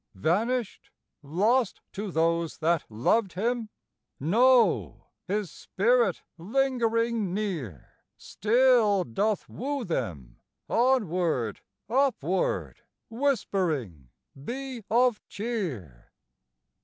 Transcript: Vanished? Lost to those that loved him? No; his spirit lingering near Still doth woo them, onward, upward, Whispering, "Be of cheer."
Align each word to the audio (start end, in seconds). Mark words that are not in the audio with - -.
Vanished? 0.15 0.89
Lost 1.21 1.79
to 1.93 2.09
those 2.09 2.57
that 2.57 2.83
loved 2.89 3.33
him? 3.33 3.69
No; 4.19 5.09
his 5.27 5.51
spirit 5.51 6.23
lingering 6.39 7.35
near 7.35 7.97
Still 8.17 9.03
doth 9.03 9.47
woo 9.47 9.83
them, 9.85 10.39
onward, 10.67 11.61
upward, 11.87 12.81
Whispering, 13.11 14.09
"Be 14.43 14.83
of 14.89 15.21
cheer." 15.27 16.11